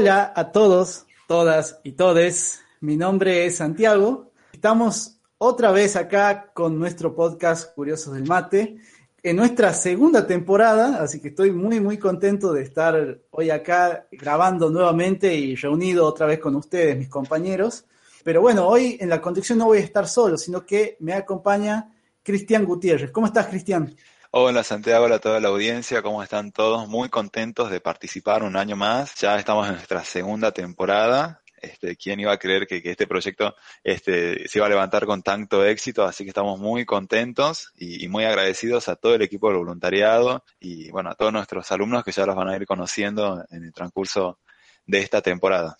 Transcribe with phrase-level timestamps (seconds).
[0.00, 2.60] Hola a todos, todas y todes.
[2.80, 4.30] Mi nombre es Santiago.
[4.52, 8.78] Estamos otra vez acá con nuestro podcast Curiosos del Mate
[9.24, 14.70] en nuestra segunda temporada, así que estoy muy muy contento de estar hoy acá grabando
[14.70, 17.84] nuevamente y reunido otra vez con ustedes, mis compañeros.
[18.22, 21.92] Pero bueno, hoy en la conducción no voy a estar solo, sino que me acompaña
[22.22, 23.10] Cristian Gutiérrez.
[23.10, 23.92] ¿Cómo estás, Cristian?
[24.30, 26.86] Hola Santiago, hola a toda la audiencia, ¿cómo están todos?
[26.86, 29.14] Muy contentos de participar un año más.
[29.14, 31.40] Ya estamos en nuestra segunda temporada.
[31.62, 35.64] Este, ¿Quién iba a creer que, este proyecto este, se iba a levantar con tanto
[35.64, 36.04] éxito?
[36.04, 40.44] Así que estamos muy contentos y, y, muy agradecidos a todo el equipo del voluntariado
[40.60, 43.72] y bueno, a todos nuestros alumnos que ya los van a ir conociendo en el
[43.72, 44.38] transcurso
[44.86, 45.78] de esta temporada.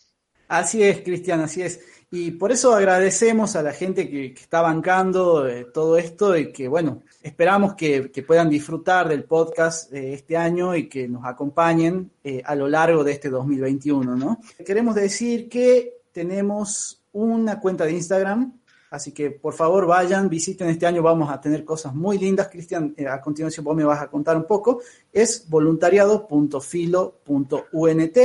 [0.49, 1.81] Así es, Cristian, así es.
[2.11, 6.67] Y por eso agradecemos a la gente que, está bancando eh, todo esto y que,
[6.67, 12.41] bueno, esperamos que, puedan disfrutar del podcast de este año y que nos acompañen eh,
[12.45, 14.41] a lo largo de este 2021, ¿no?
[14.65, 18.59] Queremos decir que tenemos una cuenta de Instagram,
[18.91, 22.49] así que por favor vayan, visiten este año, vamos a tener cosas muy lindas.
[22.49, 24.81] Cristian, eh, a continuación vos me vas a contar un poco.
[25.13, 28.19] Es voluntariado.filo.unt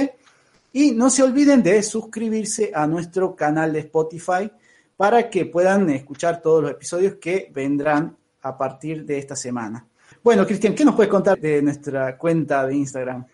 [0.73, 4.51] y no se olviden de suscribirse a nuestro canal de Spotify
[4.97, 9.85] para que puedan escuchar todos los episodios que vendrán a partir de esta semana.
[10.23, 13.25] Bueno, Cristian, ¿qué nos puedes contar de nuestra cuenta de Instagram?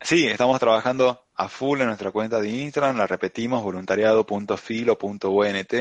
[0.00, 5.74] Sí, estamos trabajando a full en nuestra cuenta de Instagram, la repetimos, voluntariado.filo.unt,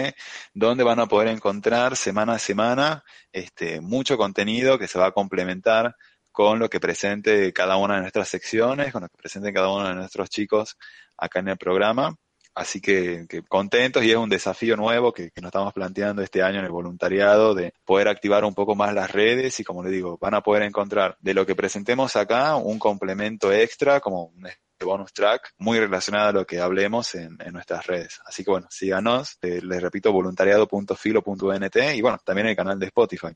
[0.53, 5.11] donde van a poder encontrar semana a semana este, mucho contenido que se va a
[5.11, 5.95] complementar
[6.33, 9.87] con lo que presente cada una de nuestras secciones, con lo que presente cada uno
[9.87, 10.77] de nuestros chicos
[11.15, 12.15] acá en el programa.
[12.55, 16.65] Así que, contentos y es un desafío nuevo que, nos estamos planteando este año en
[16.65, 20.35] el voluntariado de poder activar un poco más las redes y como le digo, van
[20.35, 24.47] a poder encontrar de lo que presentemos acá un complemento extra como un
[24.83, 28.19] bonus track muy relacionado a lo que hablemos en, nuestras redes.
[28.25, 33.33] Así que bueno, síganos, eh, les repito, voluntariado.filo.nt y bueno, también el canal de Spotify.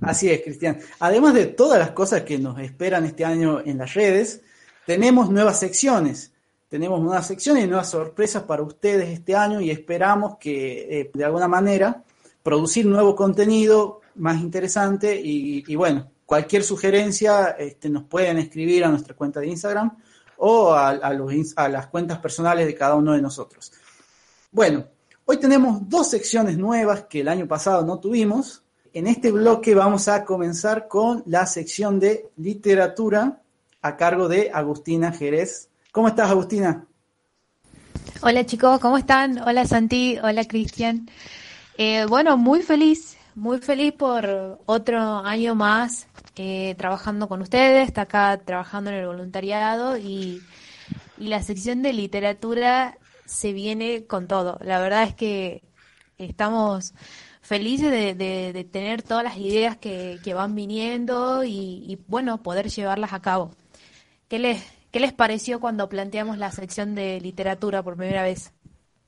[0.00, 0.78] Así es, Cristian.
[0.98, 4.42] Además de todas las cosas que nos esperan este año en las redes,
[4.86, 6.34] tenemos nuevas secciones
[6.74, 11.24] tenemos nuevas secciones y nuevas sorpresas para ustedes este año y esperamos que eh, de
[11.24, 12.02] alguna manera
[12.42, 19.14] producir nuevo contenido más interesante y, bueno, cualquier sugerencia este, nos pueden escribir a nuestra
[19.14, 19.96] cuenta de Instagram
[20.38, 23.72] o a, a las cuentas personales de cada uno de nosotros.
[24.50, 24.84] Bueno,
[25.26, 28.63] hoy tenemos dos secciones nuevas que el año pasado no tuvimos.
[28.94, 33.42] En este bloque vamos a comenzar con la sección de literatura
[33.82, 36.86] a cargo de Agustina Jerez ¿Cómo estás, Agustina?
[38.22, 39.38] Hola chicos, ¿cómo están?
[39.40, 41.10] Hola Santi, hola Cristian.
[41.76, 46.06] Eh, bueno, muy feliz, muy feliz por otro año más
[46.36, 50.40] eh, trabajando con ustedes, está acá trabajando en el voluntariado y,
[51.16, 54.58] la sección de literatura se viene con todo.
[54.62, 55.62] La verdad es que
[56.18, 56.92] estamos
[57.44, 63.20] felices de, tener todas las ideas que, van viniendo y, y, bueno, poder llevarlas a
[63.20, 63.52] cabo.
[64.28, 68.52] ¿Qué les, ¿Qué les pareció cuando planteamos la sección de literatura por primera vez?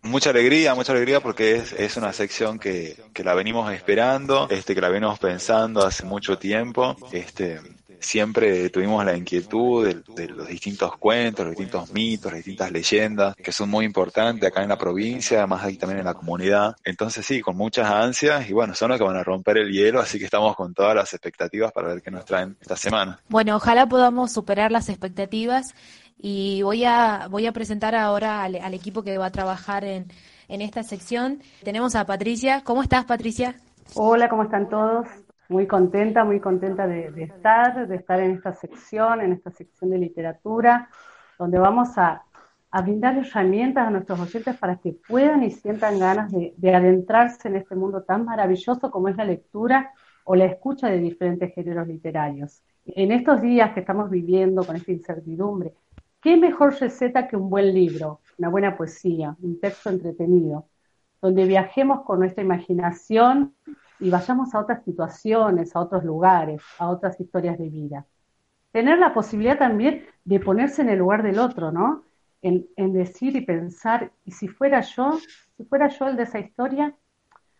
[0.02, 4.74] Mucha alegría, mucha alegría porque es, es una sección que, que, la venimos esperando, este,
[4.74, 6.96] que la venimos pensando hace mucho tiempo.
[7.12, 7.60] Este,
[8.00, 13.52] siempre tuvimos la inquietud de, los distintos cuentos, los distintos mitos, las distintas leyendas, que
[13.52, 16.76] son muy importantes acá en la provincia, además aquí también en la comunidad.
[16.84, 20.00] Entonces sí, con muchas ansias y bueno, son los que van a romper el hielo,
[20.00, 23.20] así que estamos con todas las expectativas para ver qué nos traen esta semana.
[23.28, 25.74] Bueno, ojalá podamos superar las expectativas
[26.18, 30.06] y voy a, voy a presentar ahora al, al equipo que va a trabajar en,
[30.48, 31.42] en esta sección.
[31.62, 32.62] Tenemos a Patricia.
[32.64, 33.56] ¿Cómo estás, Patricia?
[33.94, 35.06] Hola, ¿cómo están todos?
[35.48, 39.98] Muy contenta, muy contenta de, estar, de estar en esta sección, en esta sección de
[39.98, 40.88] literatura,
[41.38, 42.22] donde vamos a,
[42.84, 47.74] brindar herramientas a nuestros oyentes para que puedan y sientan ganas de, adentrarse en este
[47.74, 49.92] mundo tan maravilloso como es la lectura
[50.24, 52.62] o la escucha de diferentes géneros literarios.
[52.84, 55.72] En estos días que estamos viviendo con esta incertidumbre,
[56.20, 60.66] ¿qué mejor receta que un buen libro, una buena poesía, un texto entretenido,
[61.22, 63.54] donde viajemos con nuestra imaginación
[63.98, 68.06] y vayamos a otras situaciones, a otros lugares, a otras historias de vida.
[68.72, 72.04] Tener la posibilidad también de ponerse en el lugar del otro, ¿no?
[72.42, 75.18] En, decir y pensar, ¿y si fuera yo?
[75.56, 76.94] Si fuera yo el de esa historia.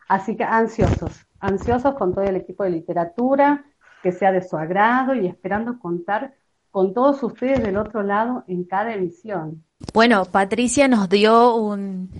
[0.08, 3.64] Así que ansiosos, ansiosos con todo el equipo de literatura,
[4.02, 6.34] que sea de su agrado y esperando contar
[6.70, 9.64] con todos ustedes del otro lado en cada emisión.
[9.92, 12.10] Bueno, Patricia nos dio un,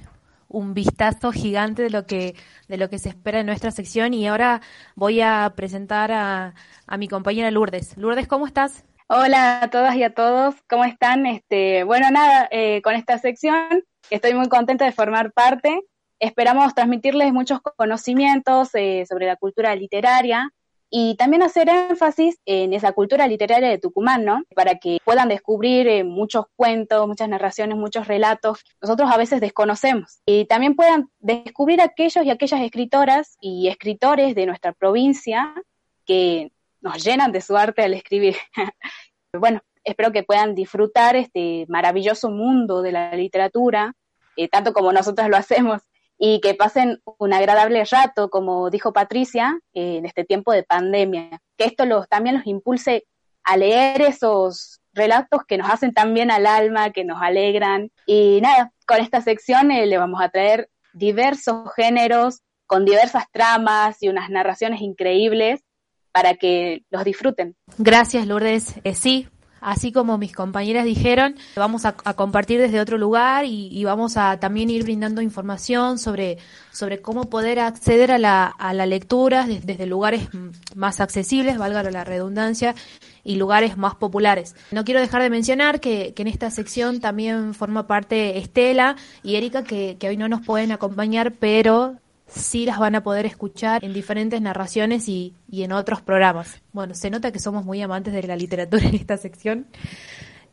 [0.57, 2.35] un vistazo gigante de lo que
[2.67, 4.63] de lo que se espera en nuestra sección y ahora
[4.95, 6.55] voy a presentar a,
[6.87, 7.97] a mi compañera Lourdes.
[7.99, 8.85] Lourdes, ¿cómo estás?
[9.09, 11.27] Hola a todas y a todos, ¿cómo están?
[11.27, 15.83] Este, bueno, nada, eh, con esta sección estoy muy contenta de formar parte.
[16.19, 20.51] Esperamos transmitirles muchos conocimientos eh, sobre la cultura literaria
[20.91, 24.43] y también hacer énfasis en esa cultura literaria de Tucumán, ¿no?
[24.55, 30.21] Para que puedan descubrir eh, muchos cuentos, muchas narraciones, muchos relatos nosotros a veces desconocemos.
[30.27, 35.53] Y también puedan descubrir aquellos y aquellas escritoras y escritores de nuestra provincia
[36.05, 38.37] que nos llenan de su arte al escribir.
[39.33, 43.95] bueno, espero que puedan disfrutar este maravilloso mundo de la literatura,
[44.37, 45.83] eh, tanto como nosotros lo hacemos
[46.19, 51.41] y que pasen un agradable rato, como dijo Patricia, en este tiempo de pandemia.
[51.57, 53.05] Que esto los, también los impulse
[53.45, 57.91] a leer esos relatos que nos hacen tan bien al alma, que nos alegran.
[58.07, 64.03] Y nada, con esta sección eh, le vamos a traer diversos géneros, con diversas tramas
[64.03, 65.61] y unas narraciones increíbles
[66.11, 67.55] para que los disfruten.
[67.79, 68.75] Gracias, Lourdes.
[68.83, 69.29] Eh, sí,
[69.61, 74.71] así como mis compañeras dijeron, vamos a, compartir desde otro lugar y, vamos a también
[74.71, 76.39] ir brindando información sobre,
[76.73, 80.29] sobre cómo poder acceder a la, a lectura desde, lugares
[80.75, 82.75] más accesibles, valga la redundancia,
[83.25, 84.55] y lugares más populares.
[84.71, 88.95] No quiero dejar de mencionar que, que en esta sección también forma parte Estela
[89.25, 93.85] y Erika, que hoy no nos pueden acompañar, pero sí las van a poder escuchar
[93.85, 96.61] en diferentes narraciones y, y, en otros programas.
[96.73, 99.67] Bueno, se nota que somos muy amantes de la literatura en esta sección.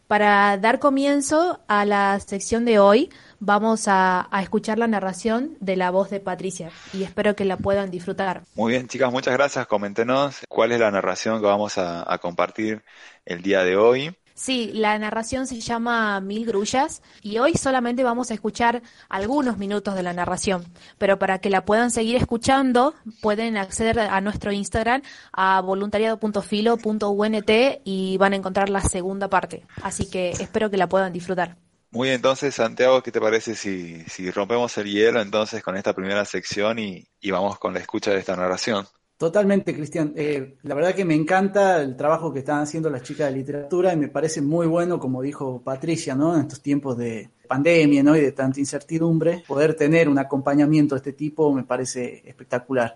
[0.07, 3.09] Para dar comienzo a la sección de hoy,
[3.39, 7.57] vamos a, a, escuchar la narración de la voz de Patricia y espero que la
[7.57, 8.43] puedan disfrutar.
[8.53, 9.65] Muy bien, chicas, muchas gracias.
[9.65, 12.83] Coméntenos cuál es la narración que vamos a, a compartir
[13.25, 14.15] el día de hoy.
[14.35, 19.93] Sí, la narración se llama Mil Grullas y hoy solamente vamos a escuchar algunos minutos
[19.95, 20.65] de la narración,
[20.97, 27.51] pero para que la puedan seguir escuchando pueden acceder a nuestro Instagram a voluntariado.filo.unt
[27.83, 31.57] y van a encontrar la segunda parte, así que espero que la puedan disfrutar.
[31.91, 35.93] Muy bien, entonces Santiago, ¿qué te parece si, si rompemos el hielo entonces con esta
[35.93, 38.87] primera sección y, y vamos con la escucha de esta narración?
[39.23, 40.11] Totalmente, Cristian.
[40.17, 43.93] Eh, la verdad que me encanta el trabajo que están haciendo las chicas de literatura
[43.93, 46.35] y me parece muy bueno, como dijo Patricia, ¿no?
[46.35, 48.17] En estos tiempos de pandemia, ¿no?
[48.17, 52.95] Y de tanta incertidumbre, poder tener un acompañamiento de este tipo me parece espectacular.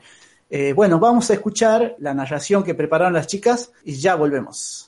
[0.50, 4.87] Eh, bueno, vamos a escuchar la narración que prepararon las chicas y ya volvemos.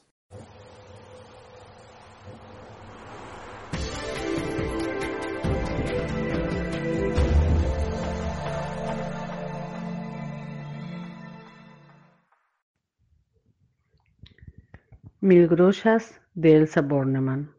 [15.21, 17.51] Mil grullas de Elsa Bornemann.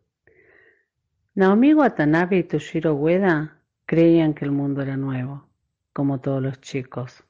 [1.34, 5.46] Naomi Watanabe y Toshiro Ueda creían que el mundo era nuevo,
[5.92, 7.22] como todos los chicos,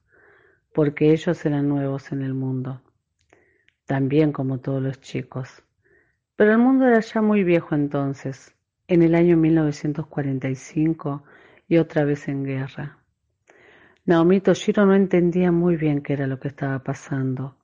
[0.72, 2.80] porque ellos eran nuevos en el mundo,
[3.86, 5.64] también como todos los chicos.
[6.36, 8.54] Pero el mundo era ya muy viejo entonces,
[8.86, 11.24] en el año 1945
[11.66, 12.98] y otra vez en guerra.
[14.04, 17.56] Naomi Toshiro no entendían muy bien qué era lo que estaba pasando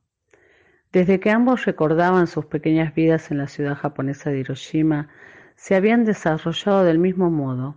[0.96, 5.10] desde que ambos recordaban sus pequeñas vidas en la ciudad japonesa de Hiroshima,
[5.54, 7.76] se habían desarrollado del mismo modo,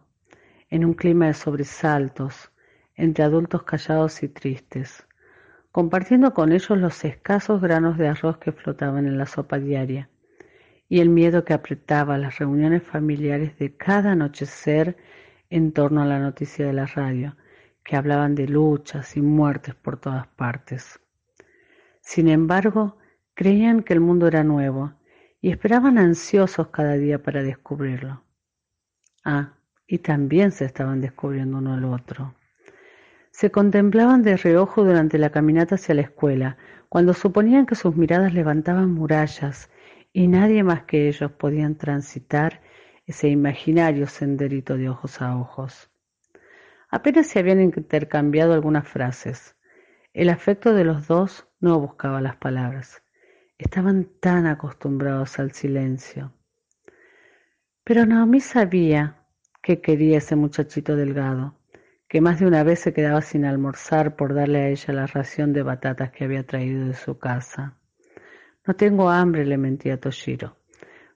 [0.70, 2.50] en un clima de sobresaltos,
[2.96, 5.06] entre adultos callados y tristes,
[5.74, 10.08] compartiendo con ellos los escasos granos de arroz que flotaban en la sopa diaria,
[10.88, 14.96] y el miedo que apretaba las reuniones familiares de cada anochecer
[15.50, 17.36] en torno a la noticia de la radio,
[17.84, 21.02] que hablaban de luchas y muertes por todas partes.
[22.00, 22.96] Sin embargo,
[23.40, 24.96] Creían que el mundo era nuevo
[25.40, 28.22] y esperaban ansiosos cada día para descubrirlo.
[29.24, 29.54] Ah,
[29.88, 32.36] y también se estaban descubriendo uno al otro.
[33.32, 36.58] Se contemplaban de reojo durante la caminata hacia la escuela,
[36.90, 39.70] cuando suponían que sus miradas levantaban murallas
[40.12, 42.60] y nadie más que ellos podían transitar
[43.06, 45.90] ese imaginario senderito de ojos a ojos.
[46.90, 49.56] Apenas se habían intercambiado algunas frases.
[50.12, 53.02] El afecto de los dos no buscaba las palabras.
[53.60, 56.32] Estaban tan acostumbrados al silencio.
[57.84, 59.18] Pero Naomi sabía
[59.62, 61.60] que quería ese muchachito delgado,
[62.08, 65.52] que más de una vez se quedaba sin almorzar por darle a ella la ración
[65.52, 67.78] de batatas que había traído de su casa.
[68.66, 70.56] No tengo hambre, le mentía Toshiro,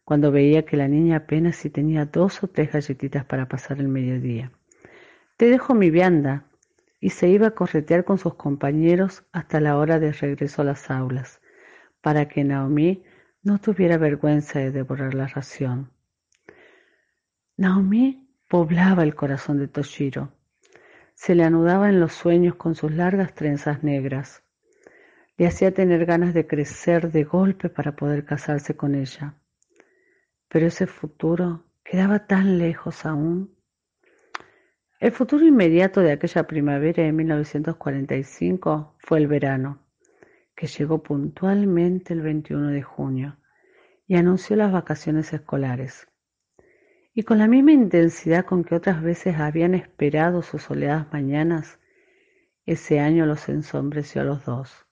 [0.03, 3.87] cuando veía que la niña apenas si tenía dos o tres galletitas para pasar el
[3.87, 4.51] mediodía.
[5.37, 6.45] Te dejo mi vianda,
[6.99, 10.91] y se iba a corretear con sus compañeros hasta la hora de regreso a las
[10.91, 11.39] aulas,
[12.03, 13.01] para que Naomi
[13.43, 15.89] no tuviera vergüenza de devorar la ración.
[17.55, 20.33] Naomi poblaba el corazón de Toshiro.
[21.15, 24.43] Se le anudaba en los sueños con sus largas trenzas negras.
[25.37, 29.35] Le hacía tener ganas de crecer de golpe para poder casarse con ella.
[30.49, 33.55] Pero ese futuro quedaba tan lejos aún.
[34.99, 39.82] El futuro inmediato de aquella primavera de 1945 fue el verano,
[40.55, 43.37] que llegó puntualmente el 21 de junio
[44.07, 46.07] y anunció las vacaciones escolares.
[47.13, 51.79] Y con la misma intensidad con que otras veces habían esperado sus soleadas mañanas,
[52.65, 54.85] ese año los ensombreció a los dos.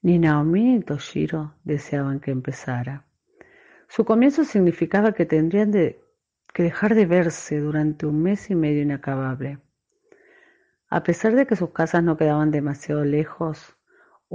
[0.00, 3.06] Ni Naomi ni Toshiro deseaban que empezara.
[3.88, 6.00] Su comienzo significaba que tendrían de
[6.52, 9.58] que dejar de verse durante un mes y medio inacabable.
[10.88, 13.76] A pesar de que sus casas no quedaban demasiado lejos,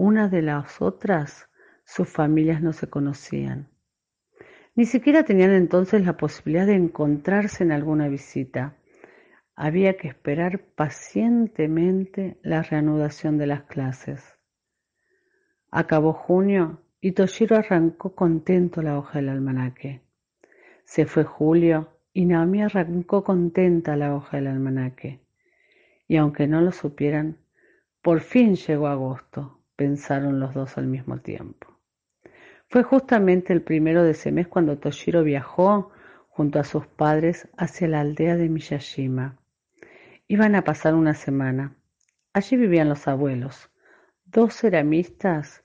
[0.01, 1.49] una de las otras,
[1.83, 3.67] sus familias no se conocían.
[4.73, 8.77] Ni siquiera tenían entonces la posibilidad de encontrarse en alguna visita.
[9.57, 14.23] Había que esperar pacientemente la reanudación de las clases.
[15.69, 20.01] Acabó junio y Toshiro arrancó contento la hoja del almanaque.
[20.85, 25.19] Se fue julio y Naomi arrancó contenta la hoja del almanaque.
[26.07, 27.39] Y aunque no lo supieran,
[28.01, 31.79] por fin llegó agosto, pensaron los dos al mismo tiempo.
[32.67, 35.91] Fue justamente el primero de ese mes cuando Toshiro viajó
[36.27, 39.37] junto a sus padres hacia la aldea de Miyashima.
[40.27, 41.77] Iban a pasar una semana.
[42.33, 43.69] Allí vivían los abuelos,
[44.25, 45.63] dos ceramistas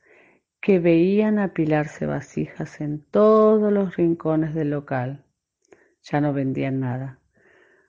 [0.60, 5.24] que veían apilarse vasijas en todos los rincones del local
[6.04, 7.18] ya no vendían nada.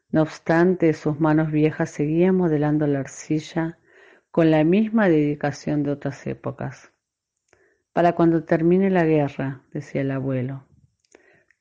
[0.10, 3.78] No obstante, sus manos viejas seguían modelando la arcilla
[4.36, 6.92] con la misma dedicación de otras épocas.
[7.94, 10.66] Para cuando termine la guerra, decía el abuelo.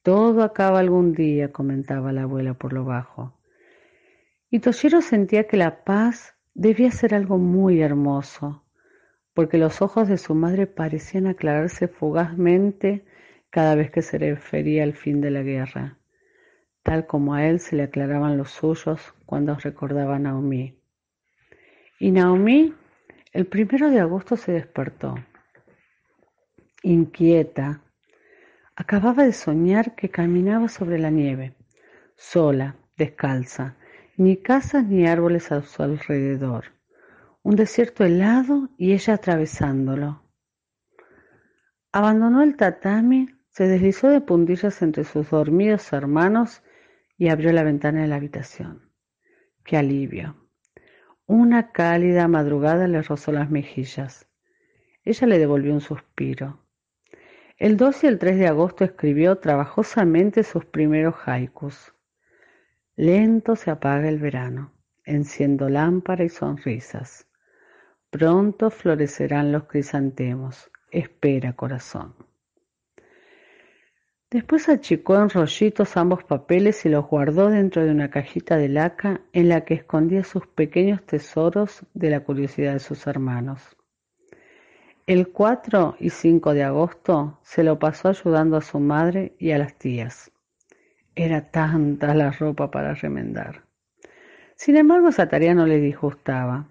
[0.02, 3.38] Todo acaba algún día, comentaba la abuela por lo bajo.
[4.50, 8.64] Y Toshiro sentía que la paz debía ser algo muy hermoso,
[9.34, 13.04] porque los ojos de su madre parecían aclararse fugazmente
[13.50, 15.98] cada vez que se refería al fin de la guerra
[16.82, 20.83] tal como a él se le aclaraban los suyos cuando recordaba a Naomi.
[21.98, 22.74] Y Naomi
[23.34, 25.16] el primero de agosto se despertó,
[26.82, 27.82] inquieta.
[28.76, 31.56] Acababa de soñar que caminaba sobre la nieve,
[32.14, 33.76] sola, descalza,
[34.16, 36.66] ni casas ni árboles a su alrededor,
[37.42, 40.22] un desierto helado y ella atravesándolo.
[41.90, 46.62] Abandonó el tatami, se deslizó de puntillas entre sus dormidos hermanos
[47.18, 48.92] y abrió la ventana de la habitación.
[49.64, 50.43] ¡Qué alivio!
[51.26, 54.28] Una cálida madrugada le rozó las mejillas.
[55.04, 56.60] Ella le devolvió un suspiro.
[57.56, 61.94] El 2 y el 3 de agosto escribió trabajosamente sus primeros haikus.
[62.96, 67.26] Lento se apaga el verano, enciendo lámpara y sonrisas.
[68.10, 70.70] Pronto florecerán los crisantemos.
[70.90, 72.14] Espera, corazón.
[74.34, 79.20] Después achicó en rollitos ambos papeles y los guardó dentro de una cajita de laca
[79.32, 83.62] en la que escondía sus pequeños tesoros de la curiosidad de sus hermanos.
[85.06, 89.58] El 4 y 5 de agosto se lo pasó ayudando a su madre y a
[89.58, 90.32] las tías.
[91.14, 93.62] Era tanta la ropa para remendar.
[94.56, 96.66] Sin embargo, esa tarea no le disgustaba.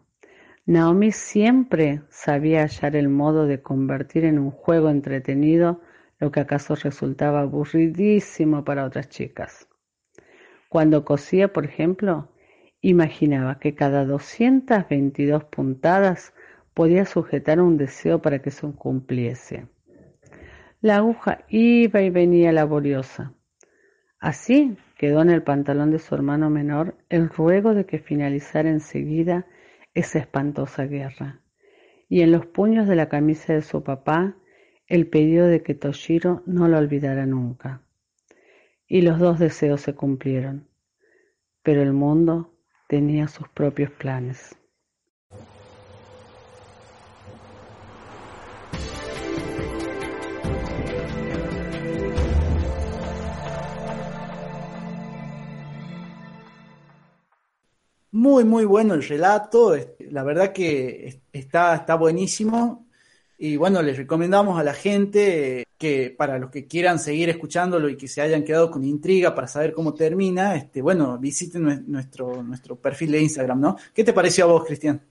[0.65, 5.79] Naomi siempre sabía hallar el modo de convertir en un juego entretenido
[6.23, 9.67] lo que acaso resultaba aburridísimo para otras chicas.
[10.69, 12.29] Cuando cosía, por ejemplo,
[12.79, 16.33] imaginaba que cada doscientas veintidós puntadas
[16.73, 19.67] podía sujetar un deseo para que se cumpliese.
[20.79, 23.33] La aguja iba y venía laboriosa.
[24.17, 29.45] Así quedó en el pantalón de su hermano menor el ruego de que finalizara enseguida
[29.93, 31.41] esa espantosa guerra,
[32.07, 34.37] y en los puños de la camisa de su papá
[34.87, 37.81] el pedido de que Toshiro no lo olvidara nunca.
[38.87, 40.67] Y los dos deseos se cumplieron,
[41.61, 42.53] pero el mundo
[42.87, 44.55] tenía sus propios planes.
[58.11, 59.75] Muy, muy bueno el relato.
[59.99, 62.87] La verdad que está, está buenísimo.
[63.37, 67.97] Y bueno, les recomendamos a la gente que para los que quieran seguir escuchándolo y
[67.97, 72.75] que se hayan quedado con intriga para saber cómo termina, este, bueno, visiten nuestro, nuestro
[72.75, 73.77] perfil de Instagram, ¿no?
[73.93, 75.01] ¿Qué te pareció a vos, Cristian?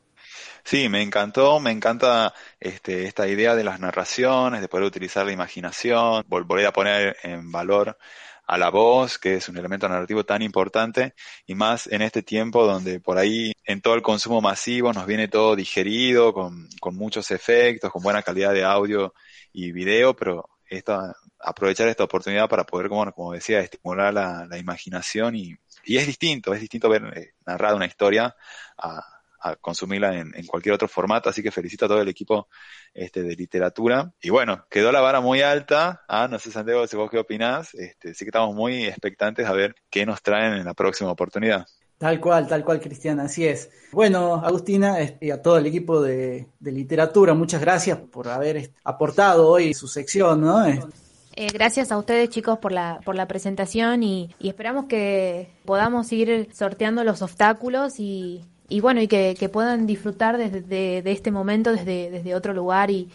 [0.65, 5.33] Sí, me encantó, me encanta este, esta idea de las narraciones, de poder utilizar la
[5.33, 7.99] imaginación, volver a poner en valor
[8.47, 11.15] a la voz, que es un elemento narrativo tan importante,
[11.47, 15.29] y más en este tiempo donde por ahí en todo el consumo masivo nos viene
[15.29, 19.15] todo digerido, con, con muchos efectos, con buena calidad de audio
[19.53, 24.59] y video, pero esta, aprovechar esta oportunidad para poder, como, como decía, estimular la, la
[24.59, 28.35] imaginación y, y, es distinto, es distinto ver eh, narrada una historia
[28.79, 29.12] a,
[29.43, 32.49] a consumirla en, en, cualquier otro formato, así que felicito a todo el equipo
[32.95, 34.13] este, de literatura.
[34.21, 37.75] Y bueno, quedó la vara muy alta, ah, no sé Santiago si vos qué opinás,
[37.75, 41.67] este, sí que estamos muy expectantes a ver qué nos traen en la próxima oportunidad.
[41.99, 43.71] Tal cual, tal cual, Cristian, así es.
[43.93, 49.49] Bueno, Agustina y a todo el equipo de, de, literatura, muchas gracias por haber aportado
[49.49, 50.67] hoy su sección, ¿no?
[50.67, 56.13] Eh, gracias a ustedes chicos por la, por la presentación y, y, esperamos que podamos
[56.13, 61.13] ir sorteando los obstáculos y, y bueno, y que, que puedan disfrutar desde de, de,
[61.13, 63.11] este momento desde, desde otro lugar y,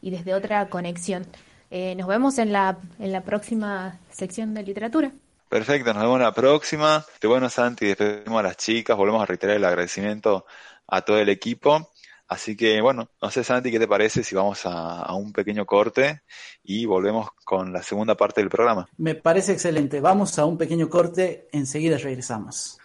[0.00, 1.26] y desde otra conexión.
[1.70, 5.12] Eh, nos vemos en la, en la próxima sección de literatura.
[5.48, 7.04] Perfecto, nos vemos en la próxima.
[7.20, 10.46] De bueno, Santi, despedimos a las chicas, volvemos a reiterar el agradecimiento
[10.86, 11.90] a todo el equipo.
[12.28, 15.64] Así que bueno, no sé Santi, ¿qué te parece si vamos a, a, un pequeño
[15.64, 16.22] corte
[16.64, 18.88] y volvemos con la segunda parte del programa?
[18.96, 20.00] Me parece excelente.
[20.00, 22.78] Vamos a un pequeño corte, enseguida regresamos.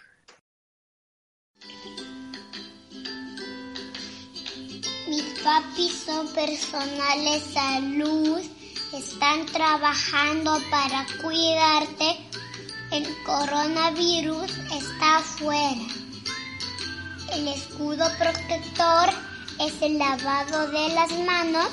[5.20, 8.40] Papis son personales salud,
[8.92, 12.18] están trabajando para cuidarte.
[12.90, 15.86] El coronavirus está afuera.
[17.32, 19.08] El escudo protector
[19.60, 21.68] es el lavado de las manos,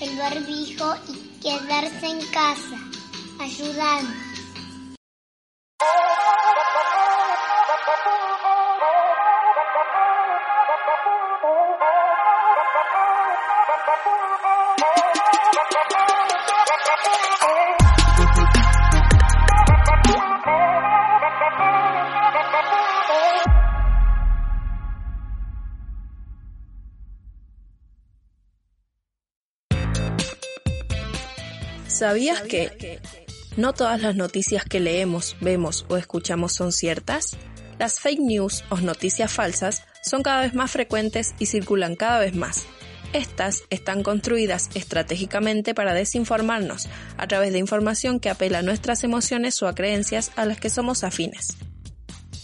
[0.00, 2.78] el barbijo y quedarse en casa.
[3.40, 4.26] Ayudando.
[31.96, 33.00] ¿Sabías que
[33.56, 37.38] no todas las noticias que leemos, vemos o escuchamos son ciertas?
[37.78, 42.34] Las fake news o noticias falsas son cada vez más frecuentes y circulan cada vez
[42.34, 42.66] más.
[43.14, 49.62] Estas están construidas estratégicamente para desinformarnos a través de información que apela a nuestras emociones
[49.62, 51.56] o a creencias a las que somos afines.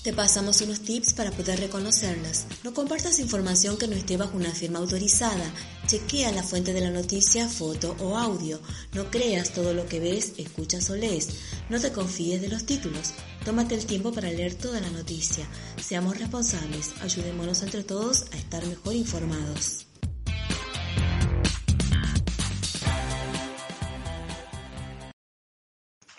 [0.02, 2.46] Te pasamos unos tips para poder reconocerlas.
[2.64, 5.44] No compartas información que no esté bajo una firma autorizada.
[5.86, 8.60] Chequea la fuente de la noticia, foto o audio.
[8.94, 11.28] No creas todo lo que ves, escuchas o lees.
[11.70, 13.12] No te confíes de los títulos.
[13.44, 15.46] Tómate el tiempo para leer toda la noticia.
[15.80, 16.94] Seamos responsables.
[17.00, 19.86] Ayudémonos entre todos a estar mejor informados.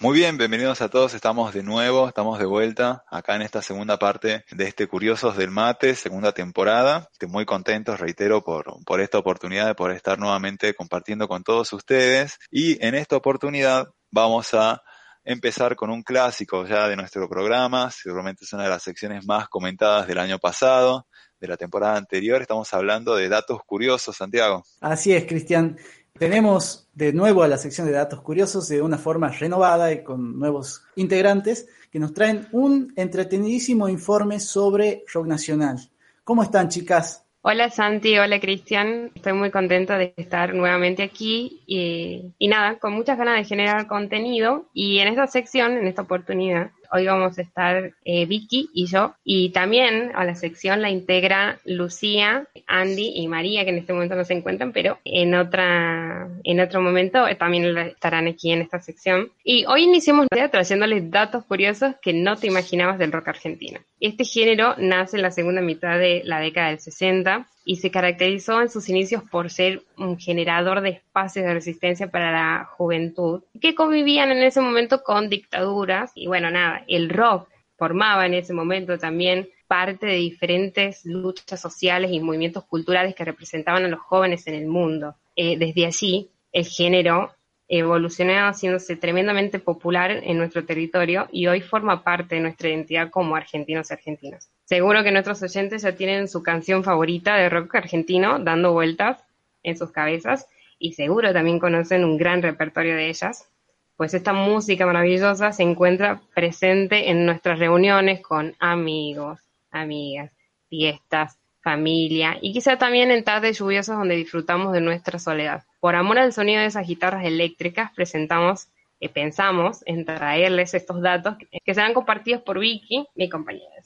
[0.03, 1.13] Muy bien, bienvenidos a todos.
[1.13, 5.49] Estamos de nuevo, estamos de vuelta acá en esta segunda parte de este Curiosos del
[5.49, 7.07] Mate, segunda temporada.
[7.13, 11.71] Estoy muy contentos, reitero, por, por esta oportunidad de poder estar nuevamente compartiendo con todos
[11.71, 12.37] ustedes.
[12.51, 14.81] Y en esta oportunidad vamos a
[15.23, 17.89] empezar con un clásico ya de nuestro programa.
[17.89, 21.07] Seguramente es una de las secciones más comentadas del año pasado,
[21.39, 22.41] de la temporada anterior.
[22.41, 24.65] Estamos hablando de datos curiosos, Santiago.
[24.81, 25.77] Así es, Cristian.
[26.17, 30.37] Tenemos de nuevo a la sección de datos curiosos de una forma renovada y con
[30.37, 35.79] nuevos integrantes que nos traen un entretenidísimo informe sobre rock nacional.
[36.23, 37.25] ¿Cómo están, chicas?
[37.41, 42.93] Hola Santi, hola Cristian, estoy muy contenta de estar nuevamente aquí y, y, nada, con
[42.93, 47.41] muchas ganas de generar contenido y en esta sección, en esta oportunidad, hoy vamos a
[47.41, 53.27] estar eh, Vicky y yo y también a la sección la integra Lucía, Andy y
[53.27, 57.77] María que en este momento no se encuentran, pero en otra en otro momento también
[57.77, 59.31] estarán aquí en esta sección.
[59.43, 63.79] Y hoy iniciamos trayéndoles datos curiosos que no te imaginabas del rock argentino.
[63.99, 68.61] Este género nace en la segunda mitad de la década del 60 y se caracterizó
[68.61, 73.75] en sus inicios por ser un generador de espacios de resistencia para la juventud que
[73.75, 77.47] convivían en ese momento con dictaduras y bueno, nada, el rock
[77.77, 83.85] formaba en ese momento también parte de diferentes luchas sociales y movimientos culturales que representaban
[83.85, 85.15] a los jóvenes en el mundo.
[85.35, 87.31] Eh, desde allí, el género
[87.79, 93.35] evolucionó haciéndose tremendamente popular en nuestro territorio y hoy forma parte de nuestra identidad como
[93.35, 94.49] argentinos y argentinas.
[94.65, 99.23] Seguro que nuestros oyentes ya tienen su canción favorita de rock argentino dando vueltas
[99.63, 103.49] en sus cabezas y seguro también conocen un gran repertorio de ellas,
[103.97, 109.39] pues esta música maravillosa se encuentra presente en nuestras reuniones con amigos,
[109.71, 110.31] amigas,
[110.69, 115.63] fiestas, familia y quizá también en tardes lluviosas donde disfrutamos de nuestra soledad.
[115.83, 118.69] Por amor al sonido de esas guitarras eléctricas presentamos
[119.01, 123.83] eh, pensamos en traerles estos datos que serán compartidos por Vicky, mi compañera.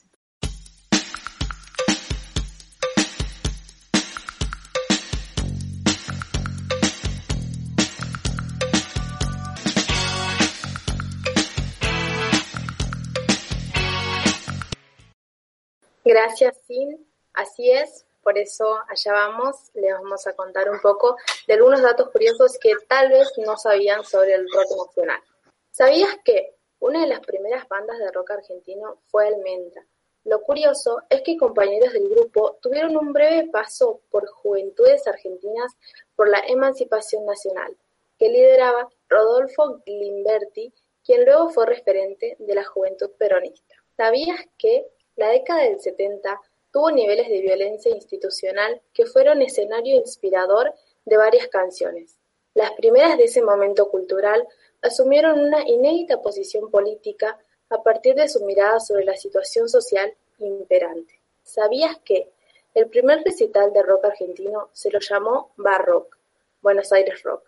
[16.04, 17.04] Gracias, Sin.
[17.34, 22.10] Así es, por eso allá vamos, les vamos a contar un poco de algunos datos
[22.10, 25.22] curiosos que tal vez no sabían sobre el rock nacional.
[25.70, 29.82] ¿Sabías que una de las primeras bandas de rock argentino fue Almendra?
[30.24, 35.72] Lo curioso es que compañeros del grupo tuvieron un breve paso por Juventudes Argentinas
[36.14, 37.78] por la Emancipación Nacional,
[38.18, 43.74] que lideraba Rodolfo Glimberti, quien luego fue referente de la juventud peronista.
[43.96, 44.86] ¿Sabías que
[45.16, 46.38] la década del 70
[46.72, 52.16] tuvo niveles de violencia institucional que fueron escenario inspirador de varias canciones.
[52.54, 54.46] Las primeras de ese momento cultural
[54.82, 57.38] asumieron una inédita posición política
[57.70, 61.20] a partir de su mirada sobre la situación social imperante.
[61.42, 62.30] ¿Sabías que
[62.74, 66.16] el primer recital de rock argentino se lo llamó Barrock,
[66.60, 67.42] Buenos Aires Rock,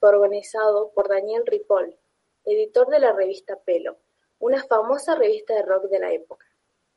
[0.00, 1.96] organizado por Daniel Ripoll,
[2.44, 3.96] editor de la revista Pelo,
[4.38, 6.43] una famosa revista de rock de la época.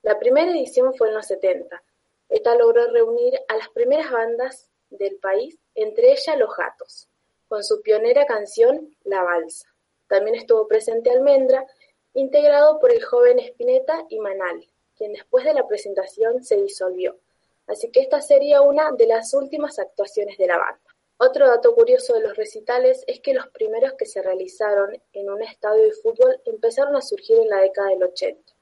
[0.08, 1.84] La primera edición fue en los setenta.
[2.30, 7.10] Esta logró reunir a las primeras bandas del país, entre ellas Los Gatos,
[7.50, 9.68] con su pionera canción La Balsa.
[10.08, 11.68] También estuvo presente Almendra,
[12.14, 14.66] integrado por el joven Spinetta y Manal,
[14.96, 17.18] quien después de la presentación se disolvió.
[17.66, 20.96] Así que esta sería una de las últimas actuaciones de la banda.
[21.18, 25.44] Otro dato curioso de los recitales es que los primeros que se realizaron en un
[25.44, 28.57] estadio de fútbol empezaron a surgir en la década del 80.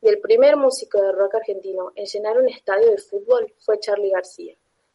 [0.00, 4.10] Y el primer músico de rock argentino en llenar un estadio de fútbol fue Charly
[4.10, 4.54] García,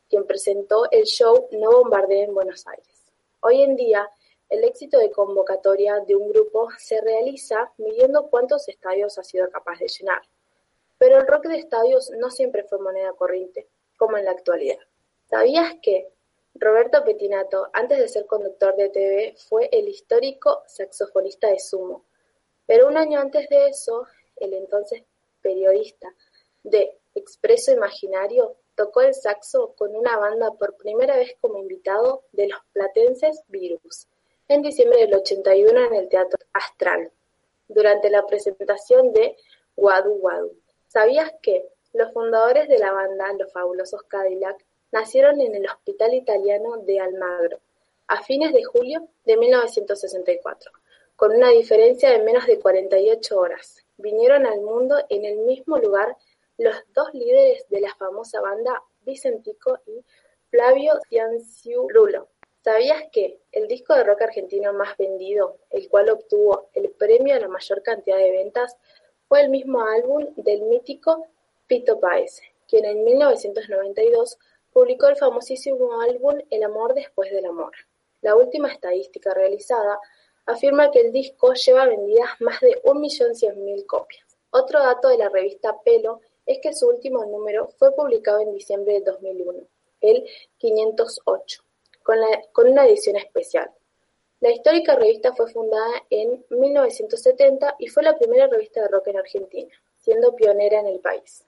[0.09, 3.11] quien presentó el show No Bombardee en Buenos Aires.
[3.41, 4.09] Hoy en día,
[4.49, 9.79] el éxito de convocatoria de un grupo se realiza midiendo cuántos estadios ha sido capaz
[9.79, 10.21] de llenar.
[10.97, 14.79] Pero el rock de estadios no siempre fue moneda corriente, como en la actualidad.
[15.29, 16.13] ¿Sabías que
[16.55, 22.05] Roberto Petinato, antes de ser conductor de TV, fue el histórico saxofonista de Sumo?
[22.65, 24.07] Pero un año antes de eso,
[24.43, 25.03] el entonces
[25.41, 26.13] periodista
[26.63, 32.47] de Expreso Imaginario, tocó el saxo con una banda por primera vez como invitado de
[32.47, 34.07] los platenses Virus,
[34.47, 37.11] en diciembre del 81 en el Teatro Astral,
[37.67, 39.37] durante la presentación de
[39.75, 40.57] Guadu Guadu.
[40.87, 46.77] ¿Sabías que los fundadores de la banda, los fabulosos Cadillac, nacieron en el Hospital Italiano
[46.77, 47.59] de Almagro,
[48.07, 50.71] a fines de julio de 1964,
[51.15, 53.82] con una diferencia de menos de 48 horas?
[54.03, 56.17] Vinieron al mundo en el mismo lugar
[56.57, 60.03] los dos líderes de la famosa banda Vicentico y
[60.49, 62.27] Flavio Cianciurulo.
[62.65, 67.39] ¿Sabías que el disco de rock argentino más vendido, el cual obtuvo el premio a
[67.39, 68.75] la mayor cantidad de ventas,
[69.29, 71.27] fue el mismo álbum del mítico
[71.67, 74.37] Pito Páez, quien en 1992
[74.73, 77.71] publicó el famosísimo álbum El amor después del amor.
[78.19, 79.97] La última estadística realizada
[80.45, 84.25] afirma que el disco lleva vendidas más de 1.100.000 copias.
[84.49, 88.93] Otro dato de la revista Pelo es que su último número fue publicado en diciembre
[88.93, 89.67] de 2001,
[90.01, 90.27] el
[90.57, 91.63] 508,
[92.03, 92.17] con,
[92.51, 93.71] con una edición especial.
[94.41, 99.17] La histórica revista fue fundada en 1970 y fue la primera revista de rock en
[99.17, 101.45] Argentina, siendo pionera en el país.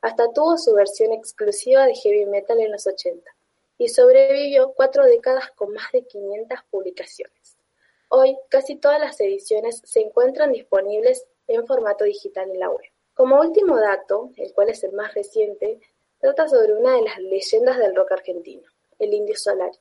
[0.00, 3.30] Hasta tuvo su versión exclusiva de heavy metal en los 80
[3.78, 7.41] y sobrevivió cuatro décadas con más de 500 publicaciones.
[8.14, 12.84] Hoy, casi todas las ediciones se encuentran disponibles en formato digital en la web.
[13.14, 15.80] Como último dato, el cual es el más reciente,
[16.18, 19.78] trata sobre una de las leyendas del rock argentino, el Indio Solari,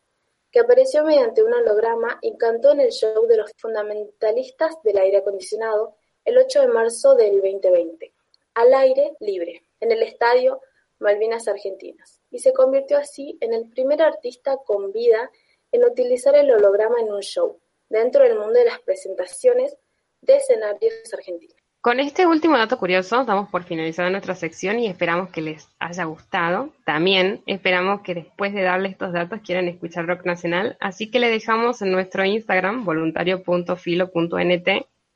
[0.50, 5.18] que apareció mediante un holograma y cantó en el show de los fundamentalistas del aire
[5.18, 8.14] acondicionado el 8 de marzo del 2020,
[8.54, 10.62] al aire libre, en el estadio
[11.00, 15.30] Malvinas Argentinas, y se convirtió así en el primer artista con vida
[15.74, 17.60] en utilizar el holograma en un show,
[17.92, 19.76] dentro del mundo de las presentaciones
[20.22, 21.56] de escenarios argentinos.
[21.82, 26.04] Con este último dato curioso, damos por finalizada nuestra sección y esperamos que les haya
[26.04, 26.70] gustado.
[26.86, 31.30] También esperamos que después de darles estos datos quieran escuchar rock nacional, así que le
[31.30, 34.70] dejamos en nuestro Instagram, voluntario.filo.nt,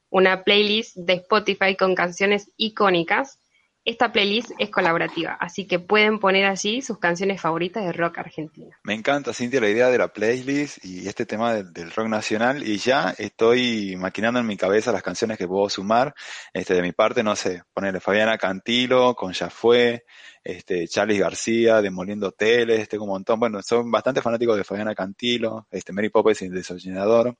[0.09, 3.39] una playlist de Spotify con canciones icónicas
[3.85, 8.71] esta playlist es colaborativa, así que pueden poner allí sus canciones favoritas de rock argentino.
[8.83, 12.77] Me encanta, Cintia, la idea de la playlist y este tema del, rock nacional y
[12.77, 16.15] ya estoy maquinando en mi cabeza las canciones que puedo sumar.
[16.51, 20.03] Este, de mi parte, no sé, ponerle Fabiana Cantilo, con Ya Fue,
[20.43, 23.39] este, Charles García, Demoliendo Hoteles, tengo un montón.
[23.39, 27.37] Bueno, son bastante fanáticos de Fabiana Cantilo, este, Mary Poppins y Desollinador.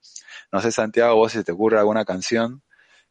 [0.51, 2.61] No sé, Santiago, vos si te ocurre alguna canción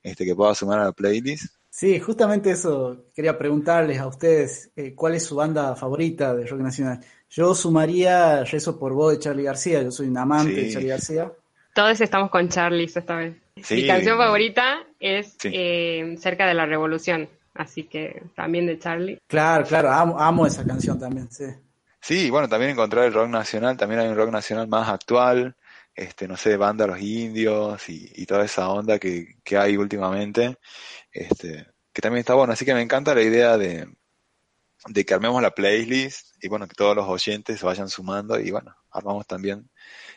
[0.05, 1.53] este, que pueda sumar a la playlist.
[1.77, 6.61] Sí, justamente eso quería preguntarles a ustedes, eh, ¿cuál es su banda favorita de rock
[6.61, 7.01] nacional?
[7.29, 10.61] Yo sumaría Rezo por vos de Charlie García, yo soy un amante Sí.
[10.61, 11.33] de Charlie García.
[11.75, 13.35] Todos estamos con Charlie esta vez.
[13.61, 13.75] Sí.
[13.75, 15.51] Mi canción favorita es Sí.
[15.53, 19.19] eh, Cerca de la Revolución, así que también de Charlie.
[19.27, 21.47] Claro, claro, amo, amo esa canción también, sí.
[22.01, 25.57] Sí, bueno, también encontrar el rock nacional, también hay un rock nacional más actual,
[25.97, 30.57] este, no sé, banda Los Indios y, y toda esa onda que, que hay últimamente,
[31.15, 32.55] este, que también está bueno.
[32.55, 33.89] Así que me encanta la idea de,
[34.89, 38.51] de que armemos la playlist y bueno, que todos los oyentes se vayan sumando y
[38.51, 39.71] bueno, armamos también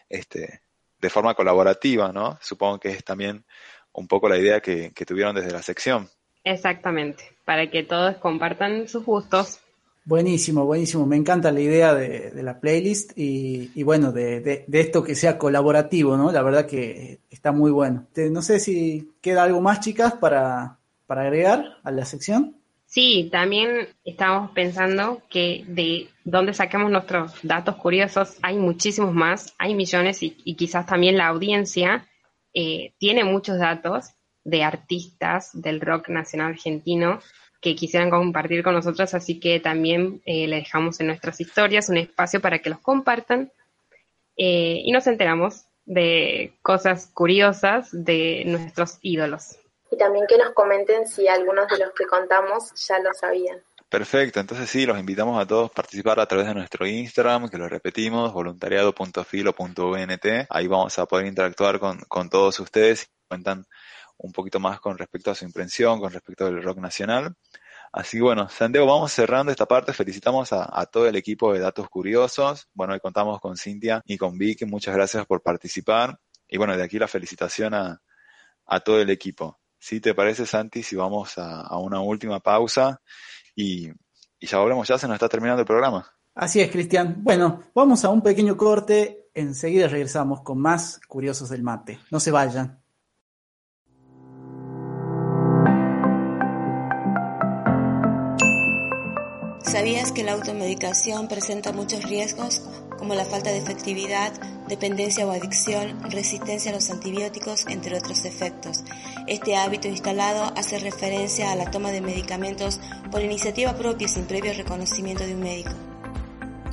[0.10, 0.62] este,
[1.00, 2.40] de forma colaborativa, ¿no?
[2.42, 3.46] Supongo que es también
[3.94, 6.10] un poco la idea que, que tuvieron desde la sección.
[6.44, 9.60] Exactamente, para que todos compartan sus gustos.
[10.06, 11.06] Buenísimo, buenísimo.
[11.06, 15.04] Me encanta la idea de, de la playlist y, y bueno, de, de- de esto
[15.04, 16.32] que sea colaborativo, ¿no?
[16.32, 18.08] La verdad que está muy bueno.
[18.14, 22.58] Te- no sé si queda algo más, chicas, para, para agregar a la sección.
[22.86, 29.76] Sí, también estábamos pensando que de dónde saquemos nuestros datos curiosos hay muchísimos más, hay
[29.76, 32.08] millones y, quizás también la audiencia
[32.54, 34.12] eh, tiene muchos datos
[34.46, 37.20] de artistas del rock nacional argentino
[37.60, 41.98] que quisieran compartir con nosotros, así que también eh, le dejamos en nuestras historias un
[41.98, 43.52] espacio para que los compartan
[44.38, 49.58] eh, y nos enteramos de cosas curiosas de nuestros ídolos.
[49.92, 53.62] Y también que nos comenten si algunos de los que contamos ya lo sabían.
[53.90, 57.58] Perfecto, entonces sí, los invitamos a todos a participar a través de nuestro Instagram, que
[57.58, 60.26] lo repetimos, voluntariado.filo.unt.
[60.50, 63.66] Ahí vamos a poder interactuar con, con todos ustedes y cuentan
[64.18, 67.36] un poquito más con respecto a su impresión, con respecto al rock nacional.
[67.92, 69.94] Así que bueno, Santiago, vamos cerrando esta parte.
[69.94, 72.68] Felicitamos a, todo el equipo de Datos Curiosos.
[72.74, 74.66] Bueno, hoy contamos con Cintia y con Vicky.
[74.66, 76.20] Muchas gracias por participar.
[76.48, 78.02] Y bueno, de aquí la felicitación a,
[78.66, 79.60] a todo el equipo.
[79.80, 83.02] Si te parece, Santi, si vamos a, a una última pausa
[83.56, 83.90] y,
[84.40, 86.12] y ya volvemos, ya se nos está terminando el programa.
[86.36, 87.24] Así es, Cristian.
[87.24, 89.30] Bueno, vamos a un pequeño corte.
[89.34, 92.00] Enseguida regresamos con más Curiosos del Mate.
[92.12, 92.82] No se vayan.
[99.64, 102.64] ¿Sabías que la automedicación presenta muchos riesgos
[102.98, 104.34] como la falta de efectividad,
[104.68, 108.84] dependencia o adicción, resistencia a los antibióticos, entre otros efectos?
[109.28, 112.80] Este hábito instalado hace referencia a la toma de medicamentos
[113.12, 115.72] por iniciativa propia sin previo reconocimiento de un médico.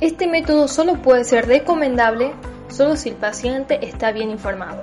[0.01, 2.33] Este método solo puede ser recomendable
[2.67, 4.81] solo si el paciente está bien informado.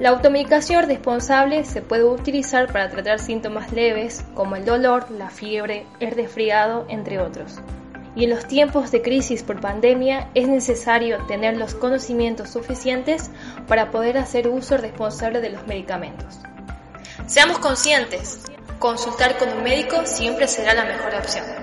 [0.00, 5.86] La automedicación responsable se puede utilizar para tratar síntomas leves como el dolor, la fiebre,
[6.00, 7.60] el resfriado, entre otros.
[8.16, 13.30] Y en los tiempos de crisis por pandemia es necesario tener los conocimientos suficientes
[13.68, 16.40] para poder hacer uso responsable de los medicamentos.
[17.26, 18.40] Seamos conscientes,
[18.78, 21.59] consultar con un médico siempre será la mejor opción.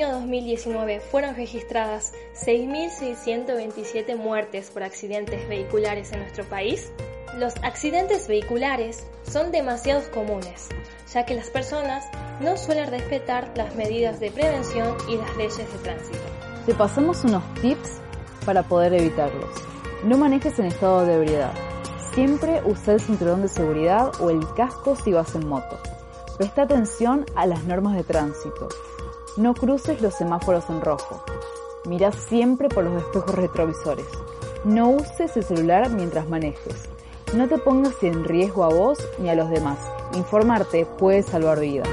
[0.00, 6.90] Año 2019 fueron registradas 6.627 muertes por accidentes vehiculares en nuestro país?
[7.36, 10.68] Los accidentes vehiculares son demasiado comunes,
[11.12, 12.06] ya que las personas
[12.40, 16.18] no suelen respetar las medidas de prevención y las leyes de tránsito.
[16.64, 18.00] Te pasamos unos tips
[18.46, 19.50] para poder evitarlos.
[20.02, 21.52] No manejes en estado de ebriedad.
[22.14, 25.78] Siempre usa el cinturón de seguridad o el casco si vas en moto.
[26.38, 28.68] Presta atención a las normas de tránsito.
[29.36, 31.22] No cruces los semáforos en rojo.
[31.86, 34.06] Mira siempre por los espejos retrovisores.
[34.64, 36.88] No uses el celular mientras manejes.
[37.34, 39.78] No te pongas en riesgo a vos ni a los demás.
[40.14, 41.88] Informarte puede salvar vidas.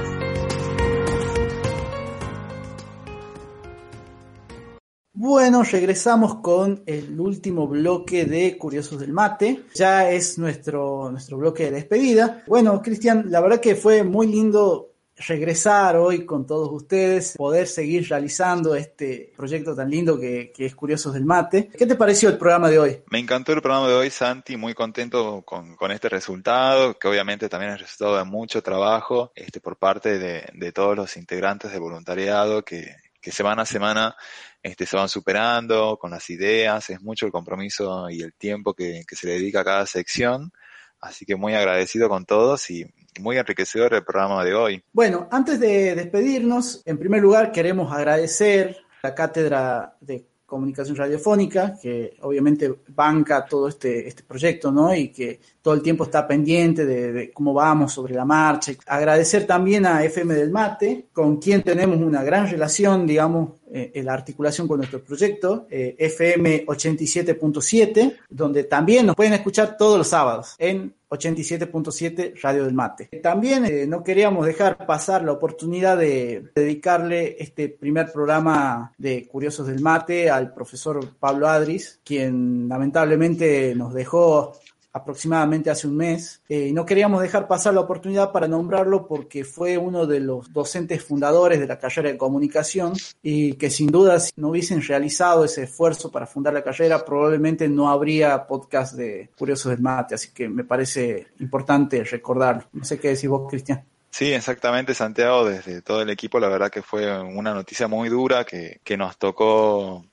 [5.12, 9.64] Bueno, regresamos con el último bloque de Curiosos del Mate.
[9.74, 12.42] Ya es nuestro, nuestro bloque de despedida.
[12.46, 14.87] Bueno, Cristian, la verdad que fue muy lindo
[15.26, 21.14] regresar hoy con todos ustedes, poder seguir realizando este proyecto tan lindo que, es Curiosos
[21.14, 21.68] del Mate.
[21.76, 23.02] ¿Qué te pareció el programa de hoy?
[23.10, 27.72] Me encantó el programa de hoy, Santi, muy contento con, este resultado, que obviamente también
[27.72, 32.62] es resultado de mucho trabajo este, por parte de, de todos los integrantes de voluntariado
[32.64, 34.16] que, que semana a semana
[34.62, 39.02] este, se van superando con las ideas, es mucho el compromiso y el tiempo que,
[39.06, 40.52] que se le dedica a cada sección.
[41.00, 42.84] Así que muy agradecido con todos y
[43.20, 44.82] muy enriquecedor el programa de hoy.
[44.92, 52.16] Bueno, antes de despedirnos, en primer lugar queremos agradecer la Cátedra de Comunicación Radiofónica, que
[52.22, 54.94] obviamente banca todo este, este proyecto, ¿no?
[54.94, 58.72] Y que todo el tiempo está pendiente de, cómo vamos sobre la marcha.
[58.86, 64.14] Agradecer también a FM del Mate, con quien tenemos una gran relación, digamos, eh, la
[64.14, 70.54] articulación con nuestro proyecto, eh, FM 87.7, donde también nos pueden escuchar todos los sábados
[70.58, 73.06] en 87.7 Radio del Mate.
[73.22, 79.66] También eh, no queríamos dejar pasar la oportunidad de dedicarle este primer programa de Curiosos
[79.66, 84.52] del Mate al profesor Pablo Adris, quien lamentablemente nos dejó
[84.92, 86.42] aproximadamente hace un mes.
[86.48, 91.02] Eh, no queríamos dejar pasar la oportunidad para nombrarlo porque fue uno de los docentes
[91.02, 95.64] fundadores de la carrera de comunicación y que sin duda si no hubiesen realizado ese
[95.64, 100.48] esfuerzo para fundar la carrera probablemente no habría podcast de Curiosos del Mate, así que
[100.48, 102.64] me parece importante recordarlo.
[102.72, 103.84] No sé qué decís vos, Cristian.
[104.10, 108.44] Sí, exactamente, Santiago, desde todo el equipo, la verdad que fue una noticia muy dura
[108.44, 110.04] que, que nos tocó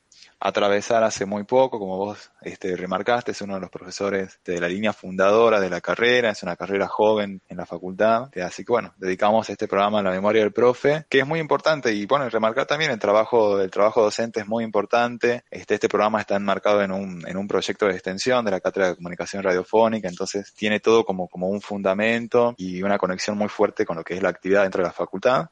[0.45, 4.67] atravesar hace muy poco, como vos este, remarcaste, es uno de los profesores de la
[4.67, 8.93] línea fundadora de la carrera, es una carrera joven en la facultad, así que bueno,
[8.97, 12.67] dedicamos este programa a la memoria del profe, que es muy importante y bueno, remarcar
[12.67, 16.91] también el trabajo, el trabajo docente es muy importante, este, este programa está enmarcado en
[16.91, 21.05] un, en un proyecto de extensión de la Cátedra de Comunicación Radiofónica, entonces tiene todo
[21.05, 24.61] como, como un fundamento y una conexión muy fuerte con lo que es la actividad
[24.61, 25.47] dentro de la facultad,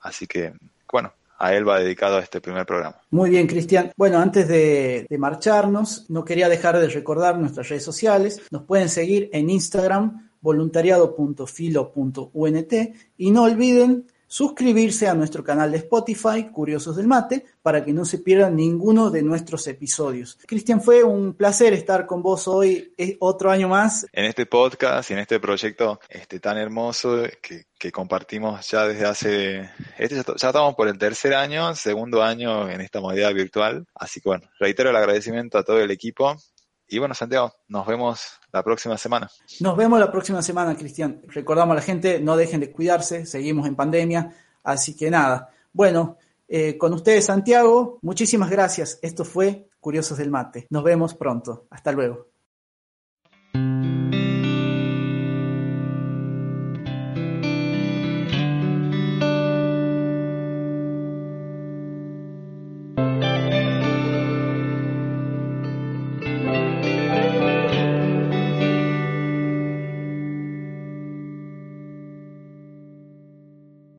[0.00, 0.52] así que
[0.92, 2.96] bueno, a él va dedicado a este primer programa.
[3.10, 3.92] Muy bien, Cristian.
[3.96, 8.40] Bueno, antes de, marcharnos, no quería dejar de recordar nuestras redes sociales.
[8.50, 12.72] Nos pueden seguir en Instagram, voluntariado.filo.unt
[13.16, 18.04] y no olviden suscribirse a nuestro canal de Spotify, Curiosos del Mate, para que no
[18.04, 20.36] se pierdan ninguno de nuestros episodios.
[20.46, 24.06] Cristian, fue un placer estar con vos hoy, otro año más.
[24.12, 29.70] En este podcast y en este proyecto este, tan hermoso que, compartimos ya desde hace,
[29.96, 33.86] este, ya estamos por el tercer año, segundo año en esta modalidad virtual.
[33.94, 36.36] Así que bueno, reitero el agradecimiento a todo el equipo
[36.88, 39.30] y bueno, Santiago, nos vemos la próxima semana.
[39.60, 41.22] Nos vemos la próxima semana, Cristian.
[41.26, 45.50] Recordamos a la gente, no dejen de cuidarse, seguimos en pandemia, así que nada.
[45.72, 46.18] Bueno,
[46.48, 48.98] eh, con ustedes, Santiago, muchísimas gracias.
[49.02, 50.66] Esto fue Curiosos del Mate.
[50.70, 51.66] Nos vemos pronto.
[51.70, 52.35] Hasta luego.